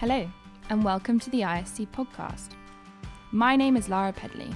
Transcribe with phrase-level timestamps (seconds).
[0.00, 0.30] Hello,
[0.68, 2.50] and welcome to the ISC podcast.
[3.32, 4.50] My name is Lara Pedley.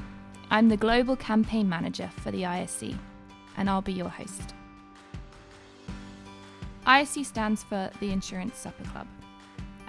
[0.51, 2.95] I'm the Global Campaign Manager for the ISC,
[3.57, 4.53] and I'll be your host.
[6.87, 9.07] ISC stands for the Insurance Supper Club,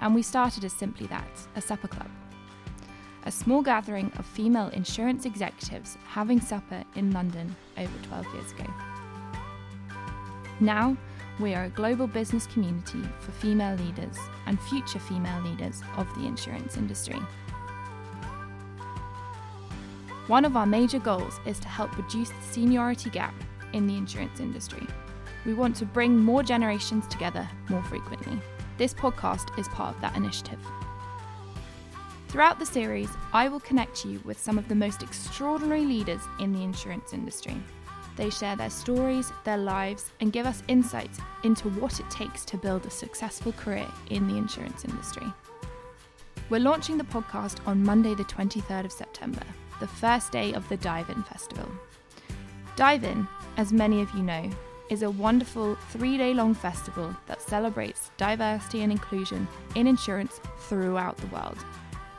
[0.00, 2.08] and we started as simply that a supper club.
[3.26, 8.72] A small gathering of female insurance executives having supper in London over 12 years ago.
[10.60, 10.96] Now,
[11.42, 14.16] we are a global business community for female leaders
[14.46, 17.18] and future female leaders of the insurance industry.
[20.28, 23.34] One of our major goals is to help reduce the seniority gap
[23.72, 24.86] in the insurance industry.
[25.44, 28.38] We want to bring more generations together more frequently.
[28.78, 30.60] This podcast is part of that initiative.
[32.28, 36.52] Throughout the series, I will connect you with some of the most extraordinary leaders in
[36.52, 37.56] the insurance industry.
[38.16, 42.58] They share their stories, their lives, and give us insights into what it takes to
[42.58, 45.26] build a successful career in the insurance industry.
[46.50, 49.42] We're launching the podcast on Monday, the 23rd of September,
[49.80, 51.66] the first day of the Dive In Festival.
[52.76, 54.50] Dive In, as many of you know,
[54.90, 61.16] is a wonderful three day long festival that celebrates diversity and inclusion in insurance throughout
[61.16, 61.56] the world.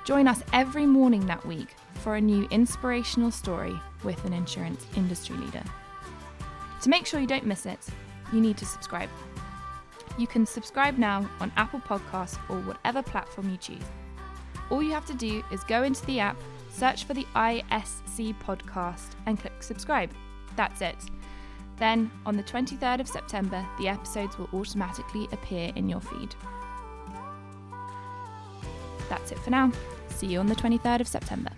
[0.06, 5.38] Join us every morning that week for a new inspirational story with an insurance industry
[5.38, 5.64] leader.
[6.84, 7.80] To make sure you don't miss it,
[8.34, 9.08] you need to subscribe.
[10.18, 13.86] You can subscribe now on Apple Podcasts or whatever platform you choose.
[14.70, 16.36] All you have to do is go into the app,
[16.70, 20.12] search for the ISC podcast, and click subscribe.
[20.58, 20.98] That's it.
[21.78, 26.36] Then, on the 23rd of September, the episodes will automatically appear in your feed.
[29.08, 29.72] That's it for now.
[30.10, 31.52] See you on the 23rd of September.